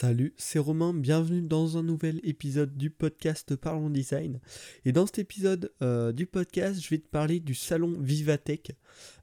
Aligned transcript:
Salut, 0.00 0.32
c'est 0.38 0.58
Romain, 0.58 0.94
bienvenue 0.94 1.42
dans 1.42 1.76
un 1.76 1.82
nouvel 1.82 2.22
épisode 2.24 2.74
du 2.74 2.88
podcast 2.88 3.54
Parlons 3.54 3.90
Design. 3.90 4.40
Et 4.86 4.92
dans 4.92 5.04
cet 5.04 5.18
épisode 5.18 5.74
euh, 5.82 6.10
du 6.12 6.24
podcast, 6.24 6.82
je 6.82 6.88
vais 6.88 6.96
te 6.96 7.06
parler 7.06 7.38
du 7.38 7.54
salon 7.54 7.98
Vivatech, 8.00 8.72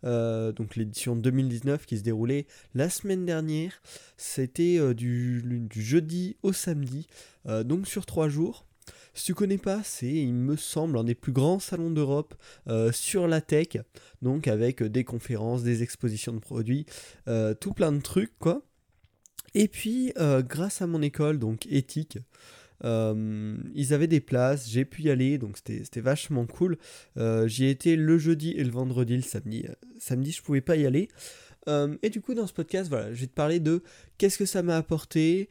euh, 0.03 0.51
donc 0.51 0.75
l'édition 0.75 1.15
2019 1.15 1.87
qui 1.87 1.97
se 1.97 2.03
déroulait 2.03 2.45
la 2.75 2.91
semaine 2.91 3.25
dernière. 3.25 3.81
C'était 4.17 4.77
euh, 4.77 4.93
du, 4.93 5.43
jeudi 5.71 6.37
au 6.43 6.53
samedi, 6.53 7.07
donc 7.65 7.87
sur 7.87 8.05
trois 8.05 8.29
jours. 8.29 8.67
Si 9.15 9.25
tu 9.25 9.33
connais 9.33 9.57
pas, 9.57 9.81
c'est, 9.83 10.13
il 10.13 10.35
me 10.35 10.55
semble, 10.57 10.99
un 10.99 11.03
des 11.03 11.15
plus 11.15 11.31
grands 11.31 11.57
salons 11.57 11.89
d'Europe 11.89 12.35
sur 12.91 13.27
la 13.27 13.41
tech, 13.41 13.79
donc 14.21 14.47
avec 14.47 14.83
des 14.83 15.03
conférences, 15.03 15.63
des 15.63 15.81
expositions 15.81 16.33
de 16.33 16.39
produits, 16.39 16.85
tout 17.59 17.73
plein 17.73 17.91
de 17.91 18.01
trucs, 18.01 18.37
quoi. 18.37 18.66
Et 19.53 19.67
puis, 19.67 20.13
euh, 20.17 20.41
grâce 20.41 20.81
à 20.81 20.87
mon 20.87 21.01
école, 21.01 21.39
donc 21.39 21.65
éthique, 21.69 22.19
euh, 22.83 23.57
ils 23.73 23.93
avaient 23.93 24.07
des 24.07 24.19
places, 24.19 24.69
j'ai 24.69 24.85
pu 24.85 25.03
y 25.03 25.09
aller, 25.09 25.37
donc 25.37 25.57
c'était 25.57 26.01
vachement 26.01 26.45
cool. 26.45 26.77
Euh, 27.17 27.47
j'y 27.47 27.65
ai 27.65 27.69
été 27.69 27.95
le 27.95 28.17
jeudi 28.17 28.51
et 28.51 28.63
le 28.63 28.71
vendredi, 28.71 29.15
le 29.15 29.23
samedi. 29.23 29.65
samedi, 29.99 30.31
je 30.31 30.41
pouvais 30.41 30.61
pas 30.61 30.75
y 30.75 30.85
aller. 30.85 31.09
et 32.01 32.09
du 32.09 32.21
coup, 32.21 32.33
dans 32.33 32.47
ce 32.47 32.53
podcast, 32.53 32.87
voilà, 32.89 33.13
je 33.13 33.19
vais 33.19 33.27
te 33.27 33.33
parler 33.33 33.59
de 33.59 33.83
qu'est-ce 34.17 34.37
que 34.37 34.45
ça 34.45 34.63
m'a 34.63 34.77
apporté, 34.77 35.49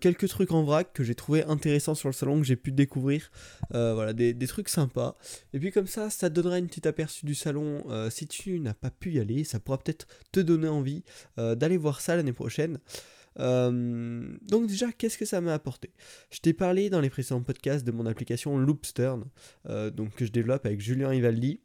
quelques 0.00 0.26
trucs 0.28 0.52
en 0.52 0.62
vrac 0.62 0.94
que 0.94 1.04
j'ai 1.04 1.14
trouvé 1.14 1.44
intéressants 1.44 1.94
sur 1.94 2.08
le 2.08 2.14
salon, 2.14 2.40
que 2.40 2.46
j'ai 2.46 2.56
pu 2.56 2.72
découvrir, 2.72 3.30
voilà, 3.70 4.14
des, 4.14 4.32
des, 4.32 4.46
trucs 4.46 4.70
sympas. 4.70 5.18
Et 5.52 5.58
puis 5.58 5.70
comme 5.70 5.86
ça, 5.86 6.08
ça 6.08 6.30
te 6.30 6.34
donnera 6.34 6.58
une 6.58 6.68
petite 6.68 6.86
aperçu 6.86 7.26
du 7.26 7.34
salon. 7.34 7.84
si 8.08 8.26
tu 8.26 8.60
n'as 8.60 8.72
pas 8.72 8.90
pu 8.90 9.12
y 9.12 9.20
aller, 9.20 9.44
ça 9.44 9.60
pourra 9.60 9.76
peut-être 9.76 10.06
te 10.32 10.40
donner 10.40 10.68
envie 10.68 11.02
d'aller 11.36 11.76
voir 11.76 12.00
ça 12.00 12.16
l'année 12.16 12.32
prochaine. 12.32 12.78
Euh, 13.40 14.36
donc 14.42 14.66
déjà, 14.66 14.92
qu'est-ce 14.92 15.18
que 15.18 15.24
ça 15.24 15.40
m'a 15.40 15.54
apporté? 15.54 15.90
Je 16.30 16.40
t'ai 16.40 16.52
parlé 16.52 16.90
dans 16.90 17.00
les 17.00 17.10
précédents 17.10 17.42
podcasts 17.42 17.86
de 17.86 17.92
mon 17.92 18.06
application 18.06 18.58
Loopstern, 18.58 19.24
euh, 19.68 19.90
donc 19.90 20.14
que 20.14 20.24
je 20.24 20.32
développe 20.32 20.66
avec 20.66 20.80
Julien 20.80 21.12
Ivaldi. 21.12 21.60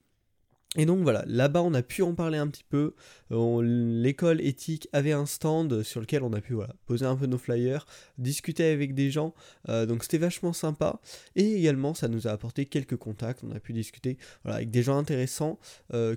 Et 0.75 0.87
donc 0.87 1.03
voilà, 1.03 1.23
là-bas 1.27 1.61
on 1.61 1.73
a 1.75 1.83
pu 1.83 2.01
en 2.01 2.15
parler 2.15 2.39
un 2.39 2.47
petit 2.47 2.63
peu. 2.67 2.95
Euh, 3.31 3.61
l'école 3.61 4.41
éthique 4.41 4.87
avait 4.91 5.11
un 5.11 5.27
stand 5.27 5.83
sur 5.83 6.01
lequel 6.01 6.23
on 6.23 6.33
a 6.33 6.41
pu 6.41 6.55
poser 6.87 7.05
un 7.05 7.15
peu 7.15 7.27
nos 7.27 7.37
flyers, 7.37 7.85
discuter 8.17 8.71
avec 8.71 8.95
des 8.95 9.11
gens, 9.11 9.35
euh, 9.69 9.85
donc 9.85 10.03
c'était 10.03 10.17
vachement 10.17 10.51
sympa. 10.51 10.99
Et 11.35 11.53
également 11.59 11.93
ça 11.93 12.07
nous 12.07 12.27
a 12.27 12.31
apporté 12.31 12.65
quelques 12.65 12.97
contacts, 12.97 13.43
on 13.43 13.51
a 13.51 13.59
pu 13.59 13.73
discuter 13.73 14.17
avec 14.45 14.71
des 14.71 14.81
gens 14.81 14.97
intéressants 14.97 15.59
euh, 15.93 16.15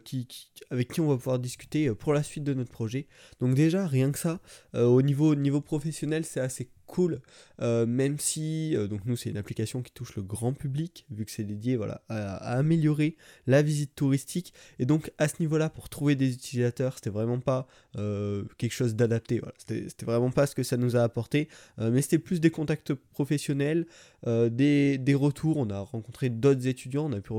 avec 0.70 0.88
qui 0.88 1.00
on 1.02 1.08
va 1.08 1.16
pouvoir 1.16 1.38
discuter 1.38 1.94
pour 1.94 2.14
la 2.14 2.22
suite 2.22 2.44
de 2.44 2.54
notre 2.54 2.72
projet. 2.72 3.08
Donc 3.40 3.54
déjà 3.54 3.86
rien 3.86 4.10
que 4.10 4.18
ça, 4.18 4.40
au 4.72 5.02
niveau, 5.02 5.34
niveau 5.34 5.60
professionnel 5.60 6.24
c'est 6.24 6.40
assez 6.40 6.70
cool, 6.87 7.20
euh, 7.61 7.87
même 7.87 8.19
si, 8.19 8.77
euh, 8.77 8.87
donc 8.87 9.01
nous 9.05 9.17
c'est 9.17 9.31
une 9.31 9.37
application 9.37 9.83
qui 9.83 9.92
touche 9.92 10.17
le 10.17 10.23
grand 10.23 10.53
public, 10.53 11.06
vu 11.11 11.25
que 11.25 11.31
c'est 11.31 11.45
dédié 11.45 11.77
voilà, 11.77 12.03
à, 12.09 12.37
améliorer 12.56 13.17
la 13.47 13.62
visite 13.62 13.95
touristique, 13.95 14.53
et 14.79 14.87
donc 14.87 15.12
à 15.19 15.29
ce 15.29 15.34
niveau-là, 15.41 15.69
pour 15.69 15.89
trouver 15.89 16.14
des 16.14 16.33
utilisateurs, 16.33 16.95
c'était 16.95 17.11
vraiment 17.11 17.41
pas 17.41 17.67
euh, 17.97 18.45
quelque 18.59 18.73
chose 18.73 18.95
d'adapté, 18.95 19.39
voilà. 19.39 19.55
c'était 19.59 20.07
vraiment 20.07 20.31
pas 20.31 20.47
ce 20.47 20.55
que 20.55 20.62
ça 20.62 20.77
nous 20.77 20.97
a 20.97 21.03
apporté, 21.03 21.48
mais 21.79 22.03
c'était 22.03 22.19
plus 22.19 22.41
des 22.41 22.51
contacts 22.51 22.95
professionnels, 22.95 23.87
des, 24.25 25.14
retours, 25.14 25.57
on 25.57 25.70
a 25.70 25.81
rencontré 25.81 26.31
d'autres 26.31 26.67
étudiants, 26.67 27.11
on 27.11 27.12
a 27.12 27.20
pu 27.20 27.33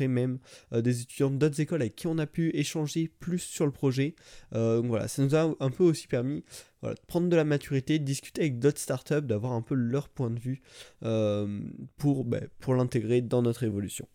même 0.00 0.38
des 0.72 1.02
étudiants 1.02 1.30
d'autres 1.30 1.60
écoles 1.60 1.82
avec 1.82 1.96
qui 1.96 2.06
on 2.06 2.18
a 2.18 2.26
pu 2.26 2.50
échanger 2.54 3.10
plus 3.20 3.38
sur 3.38 3.66
le 3.66 3.72
projet, 3.72 4.14
donc 4.52 4.86
voilà, 4.86 5.08
ça 5.08 5.22
nous 5.22 5.34
a 5.34 5.54
un 5.60 5.70
peu 5.70 5.84
aussi 5.84 6.06
permis 6.06 6.44
voilà, 6.82 6.96
prendre 7.06 7.28
de 7.28 7.36
la 7.36 7.44
maturité, 7.44 7.98
discuter 7.98 8.42
avec 8.42 8.58
d'autres 8.58 8.80
startups, 8.80 9.22
d'avoir 9.22 9.52
un 9.52 9.62
peu 9.62 9.74
leur 9.74 10.08
point 10.08 10.30
de 10.30 10.38
vue 10.38 10.60
euh, 11.04 11.46
ben, 12.26 12.48
pour 12.58 12.74
l'intégrer 12.74 13.22
dans 13.22 13.42
notre 13.42 13.62
évolution. 13.62 14.08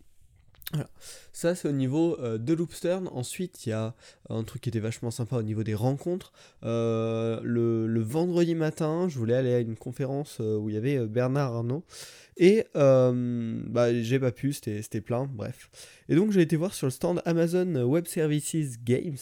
Voilà. 0.73 0.89
Ça, 1.31 1.55
c'est 1.55 1.67
au 1.67 1.71
niveau 1.71 2.17
euh, 2.19 2.37
de 2.37 2.53
Loopstern. 2.53 3.07
Ensuite, 3.13 3.65
il 3.65 3.69
y 3.69 3.71
a 3.71 3.95
un 4.29 4.43
truc 4.43 4.61
qui 4.61 4.69
était 4.69 4.79
vachement 4.79 5.11
sympa 5.11 5.37
au 5.37 5.43
niveau 5.43 5.63
des 5.63 5.75
rencontres. 5.75 6.33
Euh, 6.63 7.39
le, 7.41 8.01
vendredi 8.01 8.53
matin, 8.53 9.07
je 9.07 9.17
voulais 9.17 9.35
aller 9.35 9.53
à 9.53 9.59
une 9.59 9.77
conférence 9.77 10.39
où 10.39 10.69
il 10.69 10.75
y 10.75 10.77
avait 10.77 11.05
Bernard 11.07 11.53
Arnault. 11.53 11.83
Et 12.37 12.65
bah, 12.73 14.01
j'ai 14.01 14.19
pas 14.19 14.31
pu, 14.31 14.53
c'était 14.53 15.01
plein, 15.01 15.29
bref. 15.31 15.69
Et 16.09 16.15
donc 16.15 16.31
j'ai 16.31 16.41
été 16.41 16.55
voir 16.55 16.73
sur 16.73 16.87
le 16.87 16.91
stand 16.91 17.21
Amazon 17.25 17.83
Web 17.83 18.07
Services 18.07 18.81
Games, 18.83 19.17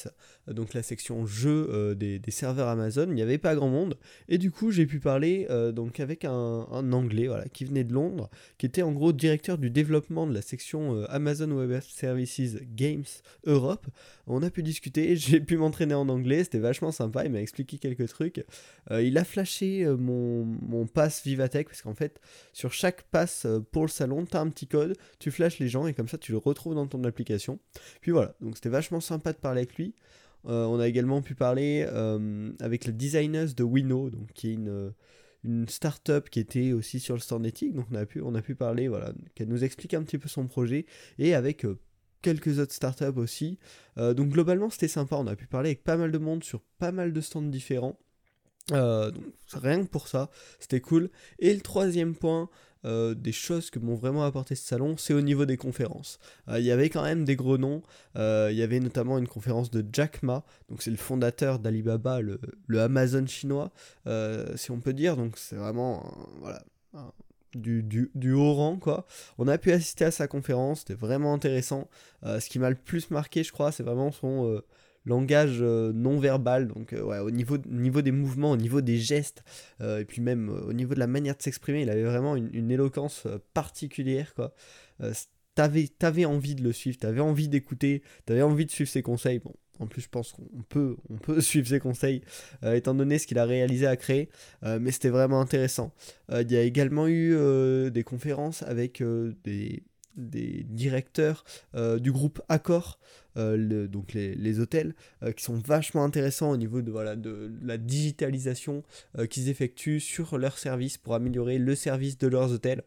donc 0.54 0.74
la 0.74 0.84
section 0.84 1.26
jeux 1.26 1.68
euh, 1.72 1.96
des, 1.96 2.22
serveurs 2.30 2.68
Amazon, 2.68 3.08
il 3.10 3.16
n'y 3.16 3.22
avait 3.22 3.38
pas 3.38 3.56
grand 3.56 3.70
monde, 3.70 3.98
et 4.30 4.38
du 4.38 4.52
coup 4.52 4.72
j'ai 4.72 4.86
pu 4.86 5.00
parler 5.00 5.48
euh, 5.50 5.72
donc 5.72 6.00
avec 6.00 6.26
un, 6.26 6.66
anglais 6.92 7.28
voilà, 7.28 7.46
qui 7.50 7.66
venait 7.66 7.84
de 7.84 7.94
Londres, 7.94 8.30
qui 8.58 8.66
était 8.66 8.82
en 8.82 8.92
gros 8.92 9.12
directeur 9.12 9.58
du 9.58 9.70
développement 9.70 10.28
de 10.28 10.34
la 10.34 10.42
section 10.42 10.96
euh, 10.96 11.06
Amazon 11.10 11.52
Web 11.52 11.82
Services 11.82 12.58
Games 12.76 13.06
Europe. 13.46 13.88
On 14.28 14.44
a 14.44 14.50
pu 14.50 14.64
discuter, 14.64 15.16
j'ai 15.16 15.40
pu 15.40 15.58
m'entraîner 15.58 15.96
en 15.96 16.10
anglais, 16.10 16.44
c'était 16.44 16.60
vachement 16.60 16.92
sympa, 16.92 17.26
il 17.26 17.32
m'a 17.32 17.42
expliqué 17.42 17.78
quelques 17.78 18.08
trucs. 18.08 18.46
il 18.92 19.18
a 19.18 19.24
flashé 19.24 19.86
mon, 19.86 20.46
mon 20.46 20.86
pass 20.86 21.24
Vivatech, 21.24 21.68
parce 21.68 21.82
qu'en 21.82 21.96
fait 21.96 22.20
sur 22.54 22.72
chaque 22.72 23.04
pass 23.04 23.48
pour 23.72 23.84
le 23.84 23.90
salon, 23.90 24.26
tu 24.26 24.38
as 24.38 24.42
un 24.42 24.50
petit 24.50 24.68
code, 24.68 24.96
tu 25.20 25.32
flashes 25.32 25.60
les 25.60 25.68
gens, 25.68 25.88
et 25.88 25.94
comme 25.94 26.08
ça 26.08 26.18
tu 26.18 26.32
le 26.32 26.38
retrouves 26.38 26.76
dans 26.76 26.88
ton 26.88 27.04
application. 27.04 27.60
Puis 28.02 28.12
voilà, 28.12 28.36
donc 28.42 28.56
c'était 28.56 28.70
vachement 28.70 29.00
sympa 29.00 29.34
de 29.34 29.38
parler 29.38 29.62
avec 29.62 29.76
lui. 29.76 29.94
Euh, 30.48 30.66
on 30.66 30.80
a 30.80 30.88
également 30.88 31.22
pu 31.22 31.36
parler 31.36 31.86
euh, 31.90 32.52
avec 32.60 32.86
le 32.86 32.94
designers 32.94 33.54
de 33.56 33.64
Wino, 33.64 34.10
donc 34.10 34.32
qui 34.34 34.50
est 34.50 34.54
une, 34.54 34.94
une 35.44 35.68
startup 35.68 36.30
qui 36.30 36.40
était 36.40 36.72
aussi 36.72 37.00
sur 37.00 37.16
le 37.16 37.22
stand 37.22 37.46
éthique. 37.46 37.74
Donc 37.74 37.88
on 37.92 38.36
a 38.36 38.42
pu, 38.42 38.56
parler, 38.56 38.88
voilà, 38.88 39.14
qu'elle 39.34 39.50
nous 39.50 39.64
explique 39.64 39.94
un 39.94 40.04
petit 40.04 40.18
peu 40.18 40.30
son 40.30 40.48
projet 40.48 40.86
et 41.18 41.34
avec 41.34 41.66
euh, 41.66 41.80
quelques 42.22 42.60
autres 42.60 42.74
startups 42.74 43.18
aussi. 43.18 43.60
donc 43.98 44.30
globalement 44.30 44.72
c'était 44.72 44.88
sympa, 44.88 45.16
on 45.16 45.28
a 45.28 45.36
pu 45.36 45.46
parler 45.46 45.70
avec 45.70 45.84
pas 45.84 45.96
mal 45.96 46.12
de 46.12 46.18
monde 46.18 46.44
sur 46.44 46.60
pas 46.80 46.92
mal 46.92 47.14
de 47.14 47.22
stands 47.22 47.44
différents. 47.44 48.00
donc 48.72 49.14
rien 49.54 49.84
que 49.86 49.90
pour 49.90 50.08
ça, 50.08 50.32
c'était 50.60 50.82
cool. 50.82 51.12
Et 51.38 51.54
le 51.54 51.62
troisième 51.62 52.16
point, 52.16 52.50
euh, 52.86 53.16
des 53.16 53.32
choses 53.32 53.72
que 53.72 53.80
m'ont 53.80 53.96
vraiment 53.96 54.24
apporté 54.24 54.54
ce 54.56 54.66
salon, 54.66 54.96
c'est 54.98 55.14
au 55.14 55.22
niveau 55.22 55.46
des 55.46 55.58
conférences. 55.58 56.20
Euh, 56.50 56.60
il 56.60 56.66
y 56.66 56.72
avait 56.72 56.90
quand 56.90 57.04
même 57.04 57.26
des 57.26 57.36
gros 57.36 57.58
noms. 57.58 57.82
Euh, 58.16 58.50
il 58.52 58.58
y 58.58 58.62
avait 58.62 58.80
notamment 58.80 59.18
une 59.18 59.28
conférence 59.28 59.72
de 59.72 59.84
Jack 59.92 60.22
Ma, 60.22 60.44
donc 60.70 60.84
c'est 60.84 60.92
le 60.92 60.98
fondateur 60.98 61.58
d'Alibaba, 61.60 62.22
le, 62.22 62.40
Amazon 62.80 63.26
chinois, 63.26 63.72
si 64.56 64.72
on 64.72 64.80
peut 64.80 64.94
dire. 64.94 65.18
Donc 65.18 65.38
c'est 65.38 65.56
vraiment 65.56 66.14
voilà, 66.42 66.62
du, 67.56 67.82
du, 67.84 68.32
haut 68.34 68.54
rang 68.54 68.78
quoi. 68.78 69.08
On 69.38 69.48
a 69.48 69.58
pu 69.58 69.72
assister 69.72 70.06
à 70.06 70.12
sa 70.12 70.28
conférence, 70.28 70.80
c'était 70.80 70.94
vraiment 70.94 71.34
intéressant. 71.34 71.90
ce 72.24 72.48
qui 72.50 72.60
m'a 72.60 72.70
le 72.70 72.76
plus 72.76 73.10
marqué, 73.10 73.44
je 73.44 73.52
crois, 73.52 73.72
c'est 73.72 73.84
vraiment 73.84 74.12
son 74.12 74.62
langage 75.06 75.58
euh, 75.62 75.92
non 75.94 76.20
verbal, 76.20 76.68
donc 76.68 76.94
euh, 76.94 77.04
ouais, 77.04 77.20
au 77.20 77.32
niveau, 77.32 77.58
niveau 77.70 78.02
des 78.02 78.12
mouvements, 78.12 78.52
au 78.52 78.58
niveau 78.58 78.82
des 78.82 78.98
gestes, 78.98 79.44
euh, 79.82 80.00
et 80.00 80.06
puis 80.06 80.22
même 80.22 80.50
au 80.50 80.74
niveau 80.74 80.94
de 80.94 81.00
la 81.00 81.08
manière 81.08 81.36
de 81.36 81.42
s'exprimer, 81.42 81.82
il 81.82 81.90
avait 81.90 82.04
vraiment 82.04 82.36
une, 82.36 82.72
éloquence 82.72 83.28
particulière, 83.54 84.34
quoi. 84.34 84.54
t'avais, 85.54 85.88
t'avais 85.88 86.26
envie 86.26 86.56
de 86.56 86.64
le 86.64 86.74
suivre, 86.74 86.98
t'avais 86.98 87.22
envie 87.22 87.48
d'écouter, 87.48 88.02
t'avais 88.26 88.42
envie 88.42 88.66
de 88.66 88.72
suivre 88.72 88.90
ses 88.90 89.02
conseils, 89.02 89.40
bon. 89.40 89.54
En 89.80 89.88
plus, 89.88 90.04
je 90.04 90.08
pense 90.08 90.32
qu'on 90.32 90.62
peut, 90.70 90.96
on 91.10 91.18
peut 91.18 91.42
suivre 91.42 91.68
ses 91.68 91.80
conseils, 91.80 92.22
étant 92.64 92.94
donné 92.94 93.20
ce 93.20 93.28
qu'il 93.28 93.38
a 93.38 93.46
réalisé 93.46 93.86
à 93.86 93.98
créer, 93.98 94.30
mais 94.64 94.92
c'était 94.92 95.10
vraiment 95.10 95.42
intéressant. 95.42 95.94
Il 96.32 96.50
y 96.52 96.56
a 96.58 96.62
également 96.62 97.08
eu 97.08 97.38
des 97.92 98.04
conférences 98.04 98.64
avec 98.64 99.04
des, 99.44 99.84
des 100.16 100.66
directeurs 100.70 101.44
du 102.00 102.12
groupe 102.12 102.42
Accor, 102.48 103.00
euh, 103.38 103.88
donc 103.88 104.14
les, 104.14 104.60
hôtels, 104.60 104.96
euh, 105.24 105.32
qui 105.32 105.44
sont 105.44 105.56
vachement 105.56 106.04
intéressants 106.04 106.52
au 106.52 106.58
niveau 106.58 106.82
de, 106.82 106.92
voilà, 106.92 107.16
de 107.16 107.52
la 107.62 107.78
digitalisation 107.78 108.84
euh, 109.18 109.26
qu'ils 109.26 109.50
effectuent 109.50 110.00
sur 110.00 110.38
leurs 110.38 110.58
services 110.58 110.98
pour 110.98 111.16
améliorer 111.16 111.58
le 111.58 111.76
service 111.76 112.18
de 112.18 112.28
leurs 112.28 112.52
hôtels. 112.52 112.84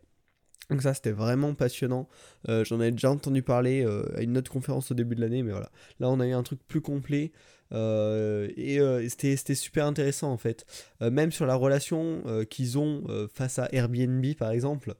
Donc 0.70 0.82
ça 0.82 0.92
c'était 0.92 1.12
vraiment 1.12 1.54
passionnant. 1.54 2.10
J'en 2.46 2.78
avais 2.78 2.90
déjà 2.90 3.10
entendu 3.10 3.42
parler 3.42 3.86
à 4.14 4.20
une 4.20 4.36
autre 4.36 4.52
conférence 4.52 4.90
au 4.90 4.94
début 4.94 5.14
de 5.14 5.22
l'année, 5.22 5.42
mais 5.42 5.52
voilà. 5.52 5.70
Là 5.98 6.10
on 6.10 6.20
a 6.20 6.26
eu 6.26 6.32
un 6.32 6.42
truc 6.42 6.60
plus 6.68 6.82
complet. 6.82 7.32
et 7.72 8.78
c'était 9.08 9.54
super 9.54 9.86
intéressant 9.86 10.30
en 10.30 10.36
fait. 10.36 10.66
même 11.00 11.32
sur 11.32 11.46
la 11.46 11.54
relation 11.54 12.22
qu'ils 12.50 12.76
ont 12.76 13.02
face 13.32 13.58
à 13.58 13.70
Airbnb 13.72 14.22
par 14.34 14.50
exemple. 14.50 14.94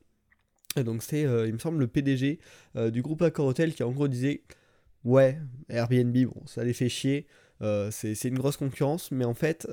Et 0.77 0.85
donc 0.85 1.03
c'est, 1.03 1.25
il 1.25 1.53
me 1.53 1.59
semble, 1.59 1.81
le 1.81 1.87
PDG 1.87 2.39
du 2.91 3.03
groupe 3.03 3.21
Accor 3.21 3.45
Hotel 3.45 3.75
qui 3.75 3.83
en 3.83 3.91
gros 3.91 4.09
disait 4.09 4.45
ouais, 5.05 5.39
Airbnb, 5.69 6.17
bon, 6.27 6.47
ça 6.47 6.65
les 6.65 6.73
fait 6.73 6.89
chier, 6.89 7.27
euh, 7.63 7.91
c'est 7.91 8.25
une 8.25 8.39
grosse 8.39 8.57
concurrence, 8.57 9.11
mais 9.11 9.25
en 9.25 9.35
fait, 9.35 9.67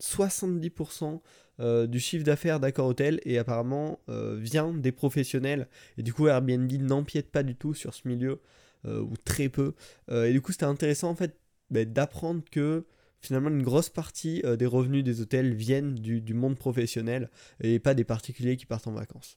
70% 0.00 1.04
euh, 1.04 1.18
euh, 1.60 1.86
du 1.86 2.00
chiffre 2.00 2.24
d'affaires 2.24 2.60
d'Accor 2.60 2.86
Hotel 2.86 3.20
et 3.24 3.38
apparemment 3.38 4.00
vient 4.08 4.72
des 4.72 4.92
professionnels, 4.92 5.68
et 5.98 6.02
du 6.02 6.12
coup 6.12 6.28
Airbnb 6.28 6.70
n'empiète 6.72 7.30
pas 7.30 7.42
du 7.42 7.54
tout 7.54 7.74
sur 7.74 7.94
ce 7.94 8.08
milieu, 8.08 8.40
ou 8.84 9.16
très 9.24 9.48
peu, 9.48 9.74
et 10.10 10.32
du 10.32 10.40
coup 10.40 10.52
c'était 10.52 10.64
intéressant 10.64 11.10
en 11.10 11.14
fait 11.14 11.38
bah, 11.70 11.84
d'apprendre 11.84 12.42
que 12.50 12.84
finalement 13.20 13.48
une 13.48 13.62
grosse 13.62 13.88
partie 13.88 14.42
des 14.58 14.66
revenus 14.66 15.04
des 15.04 15.20
hôtels 15.20 15.54
viennent 15.54 15.94
du 15.94 16.34
monde 16.34 16.56
professionnel 16.56 17.30
et 17.60 17.78
pas 17.78 17.94
des 17.94 18.04
particuliers 18.04 18.56
qui 18.56 18.66
partent 18.66 18.88
en 18.88 18.92
vacances. 18.92 19.36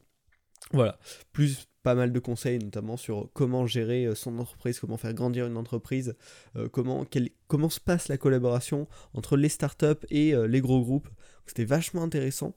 Voilà, 0.71 0.97
plus 1.31 1.67
pas 1.85 1.93
mal 1.93 2.11
de 2.11 2.19
conseils, 2.19 2.57
notamment 2.57 2.97
sur 2.97 3.29
comment 3.33 3.67
gérer 3.67 4.05
euh, 4.05 4.15
son 4.15 4.39
entreprise, 4.39 4.79
comment 4.79 4.97
faire 4.97 5.13
grandir 5.13 5.45
une 5.45 5.55
entreprise, 5.55 6.15
euh, 6.55 6.67
comment, 6.67 7.05
se 7.69 7.79
passe 7.79 8.07
la 8.07 8.17
collaboration 8.17 8.87
entre 9.13 9.37
les 9.37 9.49
startups 9.49 10.03
et 10.09 10.33
euh, 10.33 10.47
les 10.47 10.61
gros 10.61 10.81
groupes. 10.81 11.07
C'était 11.45 11.65
vachement 11.65 12.03
intéressant. 12.03 12.55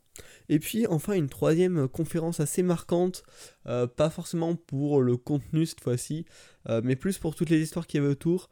Et 0.48 0.58
puis 0.58 0.86
enfin 0.86 1.12
une 1.12 1.28
troisième 1.28 1.86
conférence 1.88 2.40
assez 2.40 2.62
marquante, 2.62 3.22
pas 3.64 4.10
forcément 4.10 4.56
pour 4.56 5.00
le 5.00 5.16
contenu 5.16 5.64
cette 5.64 5.80
fois-ci, 5.80 6.24
mais 6.82 6.96
plus 6.96 7.18
pour 7.18 7.36
toutes 7.36 7.50
les 7.50 7.60
histoires 7.60 7.86
qu'il 7.86 8.00
y 8.00 8.02
avait 8.02 8.10
autour. 8.10 8.48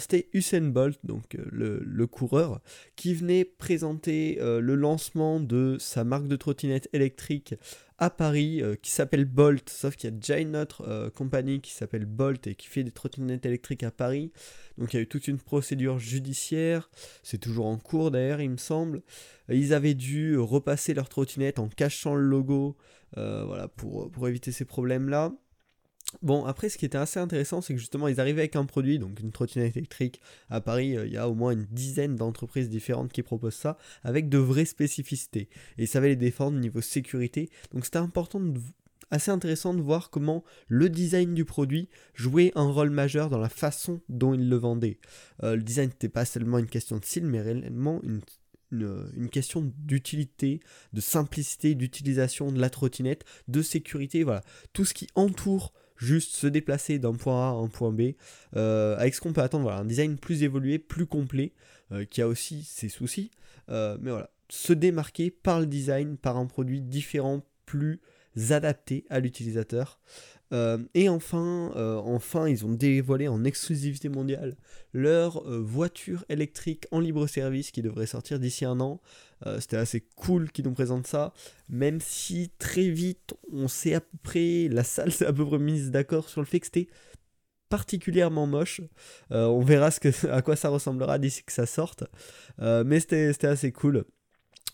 C'était 0.00 0.28
Usain 0.32 0.62
Bolt, 0.62 0.98
donc 1.04 1.36
le, 1.38 2.06
coureur, 2.06 2.60
qui 2.96 3.14
venait 3.14 3.44
présenter 3.44 4.38
le 4.40 4.74
lancement 4.74 5.38
de 5.38 5.76
sa 5.78 6.02
marque 6.02 6.26
de 6.26 6.34
trottinette 6.34 6.88
électrique 6.92 7.54
à 7.98 8.10
Paris 8.10 8.62
euh, 8.62 8.74
qui 8.76 8.90
s'appelle 8.90 9.24
Bolt, 9.24 9.68
sauf 9.70 9.96
qu'il 9.96 10.10
y 10.10 10.12
a 10.12 10.16
déjà 10.16 10.38
une 10.38 10.56
autre 10.56 10.84
euh, 10.86 11.10
compagnie 11.10 11.60
qui 11.60 11.72
s'appelle 11.72 12.04
Bolt 12.04 12.46
et 12.46 12.54
qui 12.54 12.66
fait 12.66 12.84
des 12.84 12.90
trottinettes 12.90 13.46
électriques 13.46 13.82
à 13.82 13.90
Paris. 13.90 14.32
Donc 14.78 14.92
il 14.92 14.96
y 14.96 14.98
a 15.00 15.02
eu 15.02 15.08
toute 15.08 15.28
une 15.28 15.38
procédure 15.38 15.98
judiciaire, 15.98 16.90
c'est 17.22 17.38
toujours 17.38 17.66
en 17.66 17.78
cours 17.78 18.10
d'ailleurs 18.10 18.40
il 18.40 18.50
me 18.50 18.56
semble. 18.56 19.02
Ils 19.48 19.72
avaient 19.72 19.94
dû 19.94 20.38
repasser 20.38 20.94
leur 20.94 21.08
trottinette 21.08 21.58
en 21.58 21.68
cachant 21.68 22.14
le 22.14 22.26
logo 22.26 22.76
euh, 23.16 23.44
voilà, 23.44 23.68
pour, 23.68 24.28
éviter 24.28 24.52
ces 24.52 24.64
problèmes-là. 24.64 25.32
Bon, 26.22 26.44
après, 26.44 26.68
ce 26.68 26.78
qui 26.78 26.84
était 26.84 26.98
assez 26.98 27.18
intéressant, 27.18 27.60
c'est 27.60 27.74
que 27.74 27.80
justement, 27.80 28.08
ils 28.08 28.20
arrivaient 28.20 28.42
avec 28.42 28.56
un 28.56 28.64
produit, 28.64 28.98
donc 28.98 29.18
une 29.20 29.32
trottinette 29.32 29.76
électrique. 29.76 30.20
À 30.48 30.60
Paris, 30.60 30.96
euh, 30.96 31.06
il 31.06 31.12
y 31.12 31.16
a 31.16 31.28
au 31.28 31.34
moins 31.34 31.52
une 31.52 31.66
dizaine 31.66 32.14
d'entreprises 32.14 32.68
différentes 32.68 33.12
qui 33.12 33.22
proposent 33.22 33.54
ça, 33.54 33.76
avec 34.02 34.28
de 34.28 34.38
vraies 34.38 34.66
spécificités. 34.66 35.48
Et 35.78 35.84
ils 35.84 35.88
savaient 35.88 36.08
les 36.08 36.16
défendre 36.16 36.58
niveau 36.58 36.80
sécurité. 36.80 37.50
Donc 37.72 37.84
c'était 37.84 37.98
important 37.98 38.40
assez 39.10 39.30
intéressant 39.30 39.74
de 39.74 39.80
voir 39.80 40.10
comment 40.10 40.44
le 40.68 40.88
design 40.88 41.34
du 41.34 41.44
produit 41.44 41.88
jouait 42.14 42.52
un 42.54 42.70
rôle 42.70 42.90
majeur 42.90 43.30
dans 43.30 43.38
la 43.38 43.48
façon 43.48 44.00
dont 44.08 44.34
ils 44.34 44.48
le 44.48 44.56
vendaient. 44.56 44.98
Euh, 45.42 45.56
le 45.56 45.62
design 45.62 45.88
n'était 45.88 46.08
pas 46.08 46.24
seulement 46.24 46.58
une 46.58 46.66
question 46.66 46.98
de 46.98 47.04
style, 47.04 47.26
mais 47.26 47.40
réellement 47.40 48.00
une, 48.02 48.20
une 48.72 49.28
question 49.30 49.72
d'utilité, 49.78 50.60
de 50.92 51.00
simplicité, 51.00 51.74
d'utilisation 51.74 52.50
de 52.50 52.60
la 52.60 52.70
trottinette, 52.70 53.24
de 53.48 53.62
sécurité, 53.62 54.24
voilà. 54.24 54.42
Tout 54.72 54.84
ce 54.84 54.94
qui 54.94 55.06
entoure 55.14 55.72
juste 55.96 56.34
se 56.34 56.46
déplacer 56.46 56.98
d'un 56.98 57.14
point 57.14 57.48
A 57.48 57.50
à 57.50 57.54
un 57.54 57.68
point 57.68 57.92
B, 57.92 58.12
euh, 58.54 58.96
avec 58.96 59.14
ce 59.14 59.20
qu'on 59.20 59.32
peut 59.32 59.40
attendre, 59.40 59.64
voilà, 59.64 59.78
un 59.78 59.84
design 59.84 60.18
plus 60.18 60.42
évolué, 60.42 60.78
plus 60.78 61.06
complet, 61.06 61.52
euh, 61.92 62.04
qui 62.04 62.22
a 62.22 62.28
aussi 62.28 62.62
ses 62.64 62.88
soucis, 62.88 63.30
euh, 63.70 63.96
mais 64.00 64.10
voilà, 64.10 64.30
se 64.48 64.72
démarquer 64.72 65.30
par 65.30 65.60
le 65.60 65.66
design, 65.66 66.16
par 66.16 66.36
un 66.36 66.46
produit 66.46 66.80
différent, 66.80 67.44
plus 67.64 68.00
adapté 68.50 69.04
à 69.10 69.20
l'utilisateur. 69.20 70.00
Euh, 70.52 70.78
et 70.94 71.08
enfin, 71.08 71.72
euh, 71.76 71.96
enfin, 71.96 72.48
ils 72.48 72.64
ont 72.64 72.72
dévoilé 72.72 73.26
en 73.26 73.44
exclusivité 73.44 74.08
mondiale 74.08 74.56
leur 74.92 75.44
euh, 75.46 75.60
voiture 75.60 76.24
électrique 76.28 76.86
en 76.92 77.00
libre 77.00 77.26
service 77.26 77.72
qui 77.72 77.82
devrait 77.82 78.06
sortir 78.06 78.38
d'ici 78.38 78.64
un 78.64 78.80
an. 78.80 79.00
C'était 79.60 79.76
assez 79.76 80.00
cool 80.16 80.50
qu'ils 80.50 80.64
nous 80.64 80.72
présentent 80.72 81.06
ça, 81.06 81.34
même 81.68 82.00
si 82.00 82.50
très 82.58 82.88
vite 82.88 83.34
on 83.52 83.68
sait 83.68 83.92
à 83.92 84.00
peu 84.00 84.16
près, 84.22 84.66
la 84.68 84.82
salle 84.82 85.12
s'est 85.12 85.26
à 85.26 85.32
peu 85.32 85.44
près 85.44 85.58
mise 85.58 85.90
d'accord 85.90 86.30
sur 86.30 86.40
le 86.40 86.46
fait 86.46 86.58
que 86.58 86.64
c'était 86.64 86.88
particulièrement 87.68 88.46
moche. 88.46 88.80
on 89.28 89.60
verra 89.60 89.90
à 90.30 90.40
quoi 90.40 90.56
ça 90.56 90.70
ressemblera 90.70 91.18
d'ici 91.18 91.44
que 91.44 91.52
ça 91.52 91.66
sorte. 91.66 92.04
mais 92.58 92.98
c'était 92.98 93.46
assez 93.46 93.72
cool. 93.72 94.06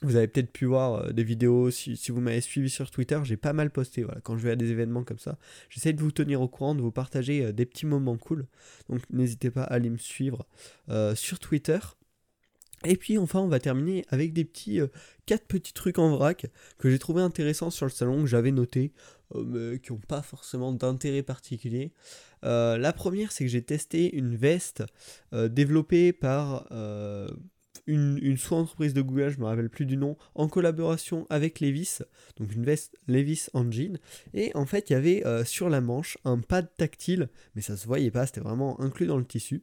Vous 0.03 0.17
avez 0.17 0.27
peut-être 0.27 0.51
pu 0.51 0.65
voir 0.65 0.95
euh, 0.95 1.13
des 1.13 1.23
vidéos, 1.23 1.71
si, 1.71 1.97
vous 2.09 2.21
m'avez 2.21 2.41
suivi 2.41 2.69
sur 2.69 2.91
Twitter, 2.91 3.21
j'ai 3.23 3.37
pas 3.37 3.53
mal 3.53 3.71
posté, 3.71 4.03
voilà, 4.03 4.21
quand 4.21 4.37
je 4.37 4.43
vais 4.43 4.51
à 4.51 4.57
des 4.57 4.71
événements 4.71 5.05
comme 5.05 5.19
ça. 5.19 5.39
J'essaie 5.71 5.93
de 5.93 6.01
vous 6.01 6.11
tenir 6.11 6.41
au 6.41 6.49
courant, 6.49 6.75
de 6.75 6.83
vous 6.83 6.91
partager 6.91 7.45
euh, 7.45 7.53
des 7.53 7.67
petits 7.67 7.87
moments 7.87 8.17
cool. 8.17 8.47
Donc 8.89 9.01
n'hésitez 9.11 9.51
pas 9.51 9.63
à 9.63 9.75
aller 9.75 9.91
me 9.91 9.99
suivre 9.99 10.47
euh, 10.89 11.15
sur 11.15 11.39
Twitter. 11.39 11.79
Et 12.85 12.97
puis 12.97 13.17
enfin, 13.17 13.39
on 13.39 13.47
va 13.47 13.61
terminer 13.61 14.05
avec 14.09 14.33
des 14.33 14.45
petits, 14.45 14.81
quatre 15.25 15.47
petits 15.47 15.73
trucs 15.73 16.01
en 16.01 16.17
vrac 16.17 16.47
que 16.79 16.91
j'ai 16.91 16.99
trouvé 16.99 17.23
intéressants 17.23 17.71
sur 17.71 17.87
le 17.87 17.93
salon, 17.93 18.23
que 18.23 18.27
j'avais 18.27 18.51
noté, 18.51 18.93
mais 19.37 19.79
qui 19.79 19.93
n'ont 19.93 20.01
pas 20.01 20.21
forcément 20.21 20.73
d'intérêt 20.73 21.23
particulier. 21.23 21.93
la 22.43 22.93
première, 22.93 23.31
c'est 23.31 23.45
que 23.45 23.51
j'ai 23.51 23.63
testé 23.63 24.13
une 24.17 24.35
veste 24.35 24.83
développée 25.33 26.13
par 26.13 26.67
une, 27.87 28.37
sous-entreprise 28.37 28.95
de 28.95 29.03
Google, 29.03 29.31
je 29.31 29.41
me 29.41 29.45
rappelle 29.45 29.71
plus 29.71 29.87
du 29.87 29.97
nom, 29.97 30.17
en 30.35 30.49
collaboration 30.49 31.27
avec 31.31 31.61
Levis, 31.61 31.99
donc 32.37 32.53
une 32.53 32.65
veste 32.65 32.97
Levis 33.09 33.49
Engine. 33.55 33.99
Et 34.35 34.53
en 34.55 34.67
fait, 34.67 34.91
il 34.91 34.93
y 34.93 34.97
avait 34.97 35.27
euh, 35.27 35.45
sur 35.45 35.69
la 35.69 35.81
manche 35.81 36.19
un 36.25 36.39
pad 36.39 36.69
tactile, 36.77 37.29
mais 37.55 37.63
ça 37.63 37.77
se 37.77 37.87
voyait 37.87 38.11
pas, 38.11 38.27
c'était 38.27 38.41
vraiment 38.41 38.81
inclus 38.81 39.07
dans 39.07 39.19
le 39.19 39.25
tissu. 39.25 39.63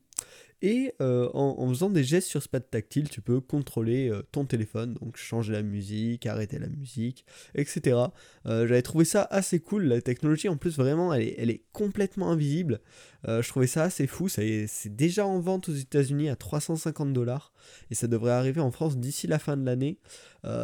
Et 0.61 0.93
euh, 1.01 1.29
en, 1.33 1.69
faisant 1.69 1.89
des 1.89 2.03
gestes 2.03 2.27
sur 2.27 2.43
ce 2.43 2.49
pad 2.49 2.69
tactile, 2.69 3.09
tu 3.09 3.21
peux 3.21 3.39
contrôler 3.39 4.09
euh, 4.09 4.23
ton 4.33 4.43
téléphone, 4.43 4.95
donc 4.95 5.15
changer 5.15 5.53
la 5.53 5.61
musique, 5.61 6.25
arrêter 6.25 6.59
la 6.59 6.67
musique, 6.67 7.25
etc. 7.55 7.97
Euh, 8.45 8.67
j'avais 8.67 8.81
trouvé 8.81 9.05
ça 9.05 9.25
assez 9.31 9.59
cool, 9.59 9.83
la 9.83 10.01
technologie 10.01 10.49
en 10.49 10.57
plus 10.57 10.75
vraiment 10.75 11.13
elle 11.13 11.49
est, 11.49 11.63
complètement 11.71 12.29
invisible. 12.29 12.81
je 13.25 13.47
trouvais 13.47 13.67
ça 13.67 13.83
assez 13.83 14.05
fou, 14.05 14.27
c'est 14.27 14.67
déjà 14.87 15.25
en 15.25 15.39
vente 15.39 15.69
aux 15.69 15.73
États-Unis 15.73 16.27
à 16.27 16.35
350 16.35 17.13
dollars 17.13 17.53
et 17.89 17.95
ça 17.95 18.07
devrait 18.07 18.31
arriver 18.31 18.59
en 18.59 18.71
France 18.71 18.97
d'ici 18.97 19.27
la 19.27 19.39
fin 19.39 19.55
de 19.55 19.65
l'année. 19.65 19.97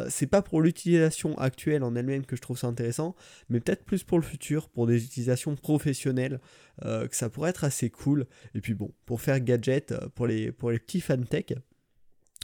c'est 0.09 0.27
pas 0.27 0.41
pour 0.41 0.61
l'utilisation 0.61 1.37
actuelle 1.37 1.83
en 1.83 1.95
elle-même 1.95 2.25
que 2.25 2.35
je 2.35 2.41
trouve 2.41 2.57
ça 2.57 2.67
intéressant, 2.67 3.15
mais 3.49 3.61
peut-être 3.61 3.85
plus 3.85 4.03
pour 4.03 4.17
le 4.17 4.25
futur, 4.25 4.67
pour 4.67 4.87
des 4.87 5.05
utilisations 5.05 5.55
professionnelles, 5.55 6.41
que 6.81 7.15
ça 7.15 7.29
pourrait 7.29 7.49
être 7.49 7.63
assez 7.63 7.89
cool. 7.89 8.25
Et 8.53 8.61
puis 8.61 8.73
bon, 8.73 8.91
pour 9.05 9.21
faire 9.21 9.39
gadget, 9.39 9.91
euh, 9.91 10.07
pour 10.13 10.27
les, 10.27 10.51
pour 10.51 10.71
les 10.71 10.79
petits 10.79 11.01
fans 11.01 11.21
tech. 11.21 11.45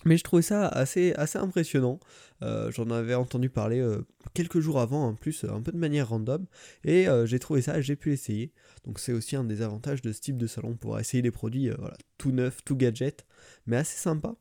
Mais 0.04 0.18
je 0.18 0.24
trouvais 0.24 0.42
ça 0.42 0.68
assez, 0.68 1.14
assez 1.14 1.38
impressionnant. 1.38 2.00
Euh, 2.42 2.72
j'en 2.72 2.90
avais 2.90 3.14
entendu 3.14 3.52
parler 3.52 3.80
euh, 3.80 4.02
quelques 4.34 4.60
jours 4.60 4.80
avant, 4.80 5.08
en 5.08 5.14
plus, 5.14 5.44
un 5.44 5.62
peu 5.62 5.72
de 5.72 5.78
manière 5.78 6.10
random. 6.10 6.48
Et 6.84 7.06
j'ai 7.26 7.38
trouvé 7.38 7.62
ça, 7.62 7.82
j'ai 7.82 7.96
pu 7.96 8.10
l'essayer. 8.10 8.52
Donc 8.84 9.00
c'est 9.00 9.14
aussi 9.14 9.36
un 9.36 9.44
des 9.44 9.62
avantages 9.62 10.02
de 10.02 10.12
ce 10.12 10.22
type 10.22 10.38
de 10.38 10.48
salon, 10.48 10.76
pour 10.76 11.00
essayer 11.00 11.22
des 11.22 11.30
produits 11.30 11.70
voilà, 11.70 11.96
tout 12.18 12.32
neufs, 12.32 12.64
tout 12.66 12.76
gadget, 12.76 13.28
mais 13.68 13.78
assez 13.78 13.98
sympa. 13.98 14.36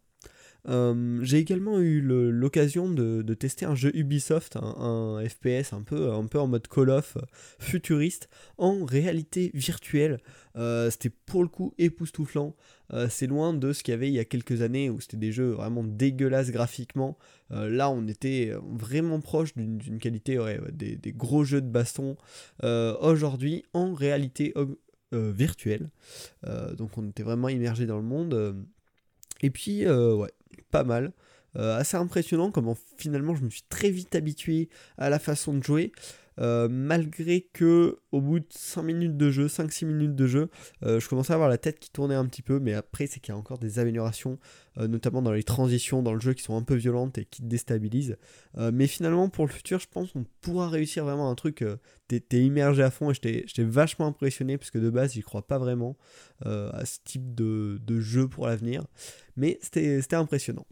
J'ai 0.66 1.38
également 1.38 1.80
eu 1.80 2.00
l'occasion 2.00 2.90
de, 2.90 3.34
tester 3.34 3.66
un 3.66 3.74
jeu 3.74 3.94
Ubisoft, 3.96 4.56
un, 4.56 5.22
FPS 5.28 5.72
un 5.72 5.82
peu, 5.82 6.10
en 6.10 6.46
mode 6.46 6.68
Call 6.68 6.90
of 6.90 7.16
futuriste, 7.58 8.28
en 8.58 8.84
réalité 8.84 9.50
virtuelle. 9.54 10.18
C'était 10.54 11.10
pour 11.10 11.42
le 11.42 11.48
coup 11.48 11.74
époustouflant. 11.78 12.54
Euh, 12.92 13.08
c'est 13.08 13.26
loin 13.26 13.52
de 13.54 13.72
ce 13.72 13.82
qu'il 13.82 13.92
y 13.92 13.94
avait 13.94 14.08
il 14.08 14.14
y 14.14 14.18
a 14.18 14.24
quelques 14.24 14.62
années 14.62 14.90
où 14.90 15.00
c'était 15.00 15.16
des 15.16 15.32
jeux 15.32 15.50
vraiment 15.50 15.84
dégueulasses 15.84 16.50
graphiquement. 16.50 17.16
Euh, 17.52 17.68
là, 17.68 17.90
on 17.90 18.06
était 18.08 18.52
vraiment 18.62 19.20
proche 19.20 19.54
d'une 19.56 19.98
qualité 19.98 20.38
des, 20.72 21.12
gros 21.12 21.44
jeux 21.44 21.60
de 21.60 21.68
baston. 21.68 22.16
Euh, 22.64 22.96
aujourd'hui, 23.00 23.64
en 23.72 23.94
réalité 23.94 24.54
virtuelle. 25.12 25.90
donc, 26.76 26.96
on 26.96 27.08
était 27.08 27.22
vraiment 27.24 27.48
immergé 27.48 27.86
dans 27.86 27.96
le 27.96 28.04
monde. 28.04 28.56
Et 29.42 29.50
puis, 29.50 29.88
ouais, 29.88 30.30
pas 30.70 30.84
mal. 30.84 31.12
assez 31.54 31.96
impressionnant 31.96 32.50
comment 32.52 32.76
finalement 32.96 33.34
je 33.34 33.42
me 33.42 33.50
suis 33.50 33.64
très 33.68 33.90
vite 33.90 34.14
habitué 34.14 34.68
à 34.98 35.10
la 35.10 35.18
façon 35.18 35.54
de 35.54 35.62
jouer. 35.62 35.92
Euh, 36.40 36.68
malgré 36.70 37.42
que 37.52 37.98
au 38.12 38.20
bout 38.20 38.40
de 38.40 38.46
5 38.50 38.82
minutes 38.82 39.16
de 39.16 39.30
jeu, 39.30 39.48
5-6 39.48 39.84
minutes 39.84 40.14
de 40.14 40.26
jeu, 40.26 40.48
euh, 40.84 40.98
je 40.98 41.08
commençais 41.08 41.32
à 41.32 41.34
avoir 41.34 41.48
la 41.50 41.58
tête 41.58 41.78
qui 41.78 41.90
tournait 41.90 42.14
un 42.14 42.26
petit 42.26 42.42
peu, 42.42 42.58
mais 42.60 42.74
après 42.74 43.06
c'est 43.06 43.20
qu'il 43.20 43.32
y 43.32 43.36
a 43.36 43.38
encore 43.38 43.58
des 43.58 43.78
améliorations, 43.78 44.38
euh, 44.78 44.88
notamment 44.88 45.22
dans 45.22 45.32
les 45.32 45.42
transitions 45.42 46.02
dans 46.02 46.14
le 46.14 46.20
jeu 46.20 46.32
qui 46.32 46.42
sont 46.42 46.56
un 46.56 46.62
peu 46.62 46.74
violentes 46.74 47.18
et 47.18 47.24
qui 47.24 47.42
te 47.42 47.46
déstabilisent. 47.46 48.16
mais 48.72 48.86
finalement 48.86 49.28
pour 49.28 49.46
le 49.46 49.52
futur, 49.52 49.78
je 49.80 49.88
pense 49.88 50.12
qu'on 50.12 50.24
pourra 50.40 50.68
réussir 50.68 51.04
vraiment 51.04 51.30
un 51.30 51.34
truc, 51.34 51.64
t'es 52.08 52.22
immergé 52.32 52.82
à 52.82 52.90
fond 52.90 53.10
et 53.10 53.14
j'étais 53.14 53.64
vachement 53.64 54.06
impressionné 54.06 54.58
parce 54.58 54.70
que 54.70 54.78
de 54.78 54.90
base 54.90 55.12
j'y 55.12 55.22
crois 55.22 55.46
pas 55.46 55.58
vraiment 55.58 55.96
à 56.44 56.84
ce 56.84 56.98
type 57.04 57.34
de, 57.34 57.80
de 57.84 58.00
jeu 58.00 58.28
pour 58.28 58.46
l'avenir, 58.46 58.86
mais 59.36 59.58
c'était 59.62 60.14
impressionnant. 60.14 60.66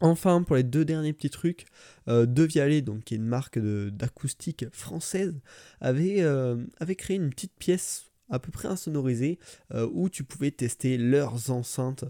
Enfin, 0.00 0.42
pour 0.42 0.56
les 0.56 0.62
deux 0.62 0.84
derniers 0.84 1.12
petits 1.12 1.30
trucs, 1.30 1.66
euh, 2.08 2.26
De 2.26 2.44
Vialet, 2.44 2.82
donc, 2.82 3.04
qui 3.04 3.14
est 3.14 3.16
une 3.16 3.26
marque 3.26 3.58
d'acoustique 3.58 4.66
française, 4.72 5.34
avait, 5.80 6.22
euh, 6.22 6.56
avait, 6.78 6.94
créé 6.94 7.16
une 7.16 7.30
petite 7.30 7.54
pièce 7.58 8.04
à 8.30 8.38
peu 8.38 8.52
près 8.52 8.68
insonorisée 8.68 9.38
euh, 9.72 9.88
où 9.90 10.10
tu 10.10 10.22
pouvais 10.22 10.50
tester 10.50 10.98
leurs 10.98 11.50
enceintes 11.50 12.04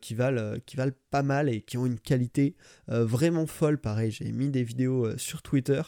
qui, 0.00 0.14
valent, 0.14 0.56
qui 0.66 0.74
valent 0.74 0.96
pas 1.12 1.22
mal 1.22 1.48
et 1.48 1.60
qui 1.60 1.78
ont 1.78 1.86
une 1.86 2.00
qualité 2.00 2.56
vraiment 2.88 3.46
folle. 3.46 3.78
Pareil, 3.78 4.10
j'ai 4.10 4.32
mis 4.32 4.48
des 4.48 4.64
vidéos 4.64 5.16
sur 5.16 5.42
Twitter. 5.42 5.80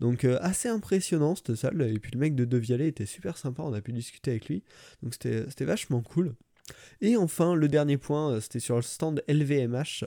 Donc 0.00 0.24
assez 0.24 0.70
impressionnant 0.70 1.34
cette 1.34 1.54
salle. 1.54 1.82
Et 1.82 1.98
puis 1.98 2.12
le 2.12 2.18
mec 2.18 2.34
de 2.34 2.46
De 2.46 2.56
Vialet 2.56 2.88
était 2.88 3.04
super 3.04 3.36
sympa, 3.36 3.62
on 3.62 3.74
a 3.74 3.82
pu 3.82 3.92
discuter 3.92 4.30
avec 4.30 4.48
lui. 4.48 4.64
Donc 5.02 5.12
c'était 5.12 5.66
vachement 5.66 6.00
cool. 6.00 6.34
Et 7.02 7.18
enfin, 7.18 7.54
le 7.54 7.68
dernier 7.68 7.98
point, 7.98 8.40
c'était 8.40 8.58
sur 8.58 8.76
le 8.76 8.82
stand 8.82 9.22
LVMH. 9.28 10.04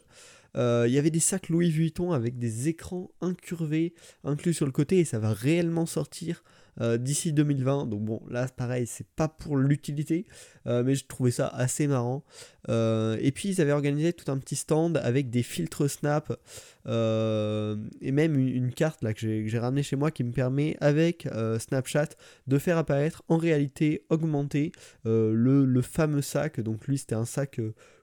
Il 0.55 0.91
y 0.91 0.97
avait 0.97 1.09
des 1.09 1.19
sacs 1.19 1.49
Louis 1.49 1.69
Vuitton 1.69 2.11
avec 2.11 2.37
des 2.37 2.67
écrans 2.67 3.11
incurvés 3.21 3.93
inclus 4.23 4.53
sur 4.53 4.65
le 4.65 4.71
côté 4.71 4.99
et 4.99 5.05
ça 5.05 5.19
va 5.19 5.33
réellement 5.33 5.85
sortir 5.85 6.43
euh, 6.81 6.97
d'ici 6.97 7.33
2020. 7.33 7.87
Donc 7.87 8.05
bon, 8.05 8.21
là 8.29 8.47
pareil, 8.47 8.87
c'est 8.87 9.07
pas 9.07 9.27
pour 9.27 9.57
l'utilité, 9.57 10.25
euh, 10.65 10.81
mais 10.83 10.95
je 10.95 11.05
trouvais 11.05 11.31
ça 11.31 11.47
assez 11.47 11.87
marrant. 11.87 12.23
Euh, 12.69 13.17
et 13.19 13.31
puis 13.31 13.49
ils 13.49 13.59
avaient 13.59 13.73
organisé 13.73 14.13
tout 14.13 14.31
un 14.31 14.37
petit 14.37 14.55
stand 14.55 14.95
avec 14.97 15.29
des 15.29 15.43
filtres 15.43 15.89
Snap 15.89 16.31
et 16.85 18.11
même 18.11 18.39
une, 18.39 18.73
carte 18.73 19.03
là 19.03 19.13
que 19.13 19.19
j'ai 19.19 19.59
ramené 19.59 19.83
chez 19.83 19.95
moi 19.95 20.09
qui 20.09 20.23
me 20.23 20.31
permet 20.31 20.77
avec 20.79 21.27
Snapchat 21.59 22.09
de 22.47 22.57
faire 22.57 22.77
apparaître 22.77 23.21
en 23.27 23.37
réalité 23.37 24.05
augmentée 24.09 24.71
le, 25.05 25.65
le, 25.65 25.81
fameux 25.81 26.23
sac. 26.23 26.59
Donc 26.61 26.87
lui 26.87 26.97
c'était 26.97 27.15
un 27.15 27.25
sac 27.25 27.59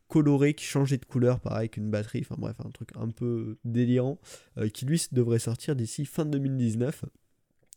coloré 0.08 0.54
qui 0.54 0.64
changeait 0.64 0.98
de 0.98 1.04
couleur, 1.04 1.40
pareil 1.40 1.68
qu'une 1.68 1.90
batterie, 1.90 2.20
enfin 2.22 2.36
bref, 2.38 2.56
un 2.64 2.70
truc 2.70 2.90
un 2.96 3.08
peu 3.08 3.58
délirant, 3.64 4.18
qui 4.72 4.86
lui 4.86 5.04
devrait 5.12 5.38
sortir 5.38 5.74
d'ici 5.76 6.04
fin 6.04 6.24
2019. 6.24 7.04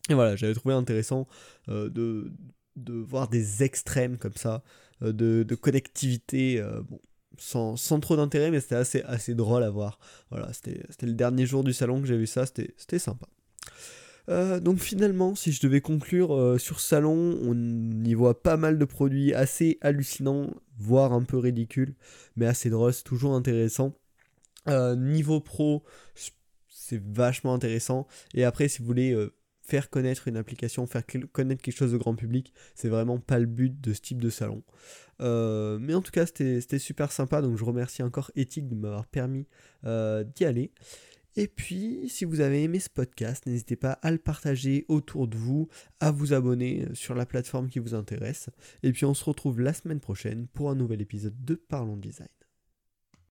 Et 0.10 0.16
voilà, 0.16 0.36
j'avais 0.36 0.54
trouvé 0.54 0.74
intéressant 0.74 1.28
euh, 1.70 1.90
de, 1.90 2.32
de, 2.76 2.94
voir 2.94 3.30
des 3.30 3.64
extrêmes 3.64 4.18
comme 4.18 4.36
ça, 4.36 4.64
euh, 5.04 5.14
de, 5.14 5.56
connectivité, 5.56 6.60
euh, 6.60 6.82
sans, 7.38 7.76
trop 8.00 8.16
d'intérêt, 8.16 8.52
mais 8.52 8.60
c'était 8.60 8.76
assez, 8.76 9.02
assez 9.04 9.36
drôle 9.36 9.64
à 9.64 9.70
voir. 9.70 10.00
Voilà, 10.32 10.52
c'était 10.52 11.06
le 11.06 11.14
dernier 11.14 11.46
jour 11.46 11.64
du 11.64 11.74
salon 11.74 12.02
que 12.02 12.08
j'ai 12.08 12.18
vu 12.18 12.28
ça, 12.28 12.46
c'était 12.46 13.00
sympa. 13.00 13.28
Donc 14.30 14.80
finalement, 14.80 15.36
si 15.36 15.52
je 15.52 15.62
devais 15.62 15.82
conclure 15.82 16.60
sur 16.60 16.80
salon, 16.80 17.40
on 17.42 18.04
y 18.04 18.14
voit 18.14 18.42
pas 18.42 18.58
mal 18.58 18.78
de 18.78 18.86
produits 18.86 19.34
assez 19.34 19.78
hallucinants, 19.82 20.54
voire 20.78 21.14
un 21.14 21.24
peu 21.24 21.38
ridicules, 21.38 21.96
mais 22.36 22.46
assez 22.46 22.70
drôles, 22.70 22.94
toujours 23.04 23.34
intéressant. 23.34 23.96
niveau 24.68 25.40
pro, 25.40 25.84
c'est 26.68 27.02
vachement 27.04 27.54
intéressant. 27.54 28.08
Et 28.34 28.44
après, 28.44 28.68
si 28.68 28.80
vous 28.80 28.86
voulez 28.86 29.30
faire 29.70 29.90
connaître 29.90 30.28
une 30.28 30.38
application, 30.38 30.86
faire 30.88 31.04
connaître 31.32 31.62
quelque 31.62 31.76
chose 31.76 31.94
au 31.94 32.00
grand 32.00 32.16
public, 32.16 32.54
c'est 32.76 32.90
vraiment 32.90 33.20
pas 33.20 33.40
le 33.40 33.46
but 33.46 33.80
de 33.80 33.94
ce 33.94 34.02
type 34.02 34.22
de 34.22 34.30
salon. 34.30 34.64
Euh, 35.22 35.78
mais 35.80 35.94
en 35.94 36.02
tout 36.02 36.12
cas, 36.12 36.26
c'était 36.26 36.80
super 36.80 37.12
sympa, 37.12 37.42
donc 37.42 37.58
je 37.58 37.64
remercie 37.64 38.04
encore 38.04 38.32
Ethic 38.36 38.68
de 38.68 38.76
m'avoir 38.76 39.06
permis 39.06 39.48
euh, 39.86 40.24
d'y 40.24 40.46
aller. 40.46 40.72
Et 41.36 41.48
puis, 41.48 42.10
si 42.10 42.26
vous 42.26 42.40
avez 42.42 42.64
aimé 42.64 42.80
ce 42.80 42.90
podcast, 42.90 43.46
n'hésitez 43.46 43.76
pas 43.76 43.94
à 43.94 44.12
le 44.12 44.18
partager 44.18 44.86
autour 44.88 45.28
de 45.28 45.38
vous, 45.38 45.68
à 46.00 46.12
vous 46.12 46.34
abonner 46.34 46.88
sur 46.94 47.16
la 47.16 47.26
plateforme 47.26 47.70
qui 47.70 47.80
vous 47.80 47.94
intéresse. 47.94 48.50
Et 48.84 48.92
puis, 48.92 49.06
on 49.06 49.14
se 49.14 49.24
retrouve 49.24 49.62
la 49.62 49.74
semaine 49.74 50.00
prochaine 50.00 50.48
pour 50.48 50.70
un 50.70 50.76
nouvel 50.76 51.02
épisode 51.02 51.46
de 51.46 51.56
Parlons 51.56 51.98
Design. 51.98 52.28